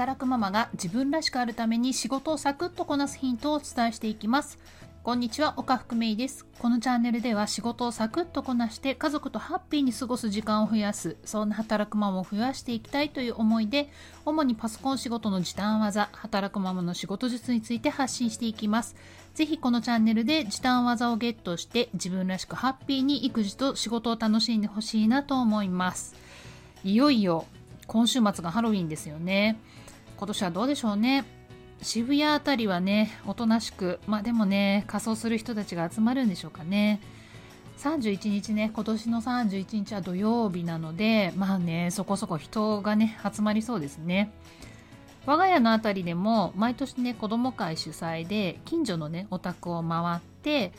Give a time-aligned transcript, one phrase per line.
[0.00, 4.58] 働くママが自分らしくあるために仕事をサクッとこなすヒントをお伝えしていきます。
[5.02, 6.46] こんにちは岡福芽衣です。
[6.58, 13.90] このチャンネルでは仕事をサクッとこなして家族とハッピーに過ごす時間を増やすそんな働くママを増やしていきたいという思いで
[14.24, 18.96] 主にパソコン仕事の時短技働くママの仕事術について発信していきます。
[19.34, 26.14] ぜひこのチャンネルで時短技をゲットして自分らしくハッピーに育児と仕事を楽しんでほしいなと思います。
[26.84, 27.44] いよいよ
[27.90, 29.58] 今週末がハロウィンですよね。
[30.16, 31.24] 今年はどうでしょうね。
[31.82, 37.00] 渋谷あたりはねおとなしくまあでもね仮装する人たちが集まるんでしょうかね。
[37.78, 44.30] 31日ね今年の31日は土曜日なのでまあねそこそこ人がね集まりそうですね。
[45.26, 50.72] 我が家のあたりでも毎年ね子ども会主催で近所のねお宅を回って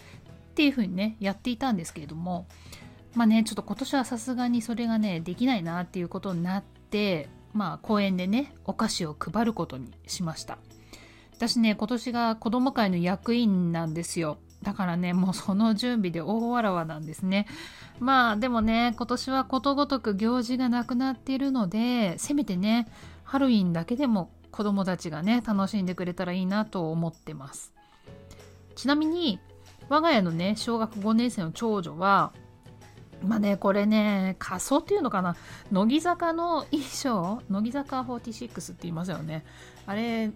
[0.52, 2.48] っていう風にねやっていたんですけれども
[3.16, 6.81] まあねちょっと今年はさすがにそれがねできないなっていうことになって
[7.54, 10.58] まあ公園でねお菓子を配ることにしました。
[11.34, 14.38] 私ね今年が子ども会の役員なんですよ。
[14.62, 17.48] だからねもうその準備で大わらわなんですね。
[18.00, 22.88] まあでもね今年はことごとく行事がなくなっているのでせめてね
[23.24, 27.74] ハロウィンだけでも子供たちがね楽しんでくれたらいいなと思ってます。
[28.76, 29.40] ちなみに
[29.90, 32.34] 我が家のね小学5年生の長女は
[33.24, 35.36] まあねこれね仮装っていうのかな。
[35.72, 37.42] 乃木坂の衣装？
[37.50, 39.46] 乃木坂46って言いますよね。
[39.86, 40.32] あれ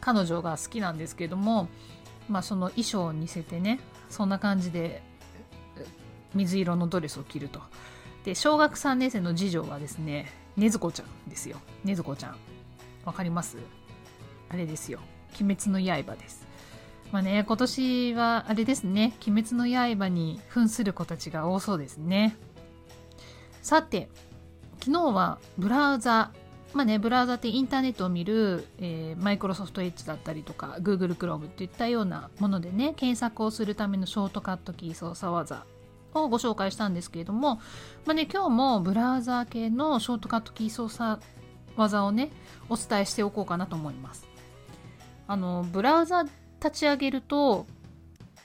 [0.00, 1.68] 彼女が好きなんですけども
[2.28, 5.02] まあその衣装を似せてねそんな感じで
[6.34, 7.60] 水色のドレスを着ると。
[8.24, 11.58] で小学3年生の次女はですねねずこちゃんですよ。
[11.84, 12.36] ねずこちゃん。
[13.04, 13.58] わかります？
[14.48, 15.00] あれですよ。
[15.40, 16.46] 鬼滅の刃です。
[17.12, 22.36] まあね今年はあれですね鬼滅の刃に扮する子たちが多そうですね。
[23.62, 24.08] さて
[24.80, 26.32] 昨日はブラウザ
[26.74, 35.64] まあね、ブラウザってインターネットを見る、えー、マイクロソフトエッジだったりとか Google Chrome っていったようなものでね検索をするためのショートカットキー操作技
[36.14, 37.60] をご紹介したんですけれども、
[38.06, 41.22] まあね、今日もブラウザ系のショートカットキー操作
[41.76, 42.30] 技をね
[42.68, 44.26] お伝えしておこうかなと思います。
[45.26, 46.24] あのブラウザ
[46.64, 47.66] 立ち上げると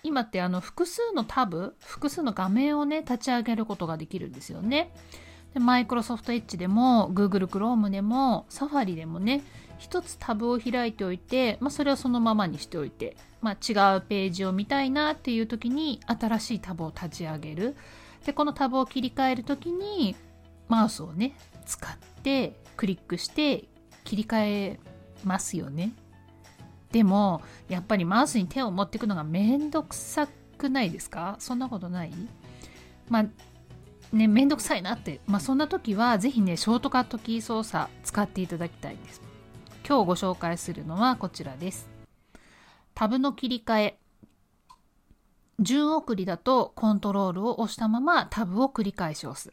[0.03, 4.91] 今ってあの複数のタブ複数の画面をね立ち上げることができるんですよね。
[5.53, 9.41] でマイクロソフトエッジでも Google Chrome でも Safari でもね
[9.77, 17.75] 一つタブを開いておいて、まあ、それをそのままにしておいて、まあ、違うページを見たいなっていう時に新しいタブを立ち上げる。
[18.25, 20.15] でこのタブを切り替える時に
[20.67, 23.63] マウスをね使ってクリックして
[24.03, 24.79] 切り替え
[25.23, 25.93] ますよね。
[26.91, 30.27] でもやっぱりマウスに手を持っていくのがめんどくさ
[30.57, 31.35] くないですか？
[31.39, 32.11] そんなことない？
[33.09, 33.25] まあ
[34.11, 39.21] ね、めんどくさいなって、まあ、そんな時はぜひね、ショートカットキー操作使っていただきたいです。
[39.87, 41.87] 今日ご紹介するのはこちらです。
[42.95, 43.99] タブの切り替え。
[45.59, 49.51] 順送りだとコントロールを押したままタブを繰り返し押す。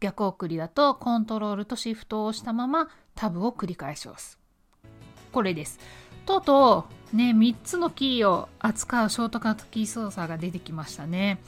[0.00, 4.38] 逆送りだとコントロールとシフトを押したままタブを繰り返し押す。
[5.32, 5.78] これです。
[6.24, 11.40] とうとうね、3つのキーを扱うショートカットキー操作が出てきましたね。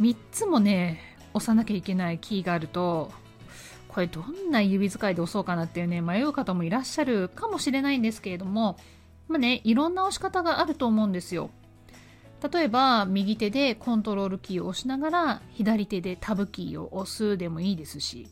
[0.00, 3.12] 3つもね、押さなきゃいけないキーがあると
[3.88, 8.78] これどんな指使いで押そうかなっていうね迷う方もいらっしゃるかもしれないんですけれども
[9.28, 11.50] まあねいろんな押し方があると思うんですよ
[12.50, 18.28] 例えば右手でコントロールキーを押しながら左手でタブキーを押すでもいいですし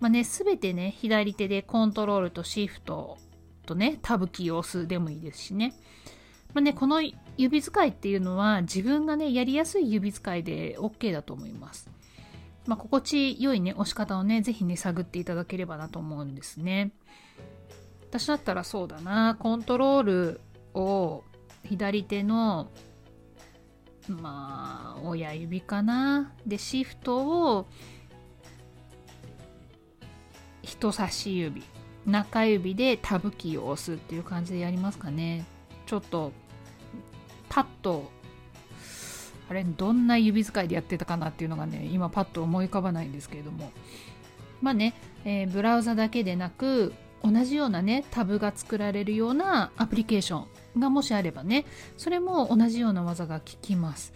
[0.00, 3.18] まあね全てね左手でコントロールとシフト
[3.70, 5.74] とねタブキーを押すでもいいですしね
[6.52, 7.00] まあね、この
[7.36, 11.90] 指使いっていうのは自分がねやりやすい指使いで OK だと思います。
[12.66, 16.92] まあ、心地良いね、押し方をね、ぜひね、探っていただければなと思うんですね。
[18.10, 20.40] 私だったらそうだな、コントロール
[20.74, 21.24] を
[21.64, 22.70] 左手の、
[24.08, 26.32] まあ、親指かな。
[26.46, 27.66] で、シフトを
[30.62, 31.62] 人差し指、
[32.10, 35.44] 中指でタブキーを押すっていう感じでやりますかね。
[35.86, 36.32] ちょっと、
[37.48, 38.10] パッと
[39.50, 43.72] あれどんな指使いでやってたかなっていうのがね今パッと思い浮かばないんですけれども
[44.62, 50.46] まあね、えー、ブラウザだけでなく同じようなねタブが作られるようなアプリケーショ
[50.76, 51.66] ンがもしあればね
[51.96, 54.14] それも同じような技が効きます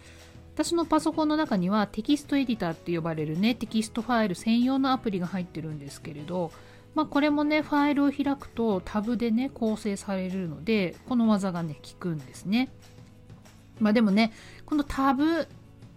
[0.53, 6.53] 私のパソコンの中にはテキストエディターって呼ばれるねテキストファイル専用のアプリが入ってるんですけれど
[6.95, 12.69] まあこれもねファイルを開くとタブでね構成されるのでこの技がね効くんですね
[13.79, 14.31] まあでもね、
[14.65, 15.47] このタブ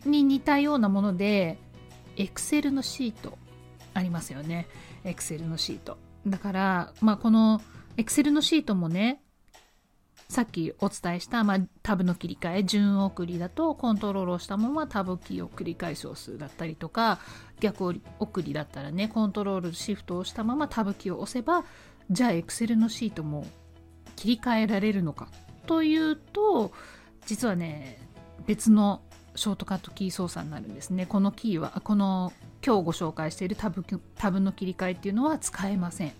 [0.04, 1.58] に似たようなもので、
[2.16, 3.38] Excel のシート
[3.94, 4.68] ありますよね。
[5.04, 5.98] Excel のシート。
[6.26, 7.60] だから、まあこの
[7.96, 9.22] Excel のシートもね、
[10.28, 17.18] さっきお伝えした、まあ、タブの切り替え、順送りだとコントロールをしたままタブキーを繰り返し押すだったりとか、
[17.60, 21.64] 逆送りだったらね、コントロール、シフトをしたままタブキーを押せば、
[22.10, 23.46] じゃあ Excel のシートも
[24.16, 25.28] 切り替えられるのか
[25.66, 26.72] というと、
[27.24, 27.98] 実はね、
[28.46, 29.00] 別の
[29.34, 31.06] ショートカットキー操作になるんですね。
[31.06, 33.82] このキーは、この今日ご紹介しているタブ
[34.16, 36.12] タブの切り替えっていうのは使えません。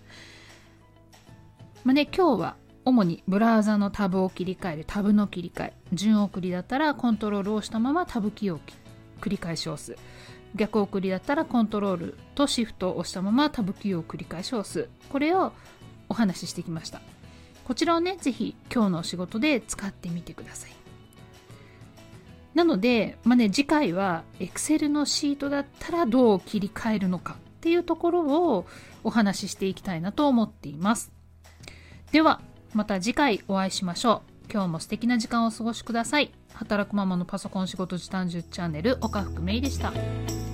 [1.85, 2.57] まあね、今日は
[2.89, 8.61] 主にブラウザのタブを切り替えるタブの切り替え順送りだったらコントロールをしたままタブキーを
[9.21, 9.95] 繰り返し押す。
[10.55, 14.89] 逆送りだったらコントロールとシフトを押したままタブキーを繰り返し押す。
[15.11, 15.53] これを
[16.09, 17.03] お話ししてきました。
[17.67, 20.71] こちらをねぜひ今日のお仕事で使ってみてください。
[22.55, 28.67] なので、まあね、次回は Excel のシートだったらどう切り替えるのかっていうところを
[29.05, 31.13] お話ししていきたいなと思っています。
[32.11, 32.41] では
[32.75, 34.53] また次回お会いしましょう。
[34.53, 36.33] 今日も素敵な時間をお過ごしください。
[36.55, 40.48] 働くママのパソコン仕事時短10チャンネル、岡福芽衣でした。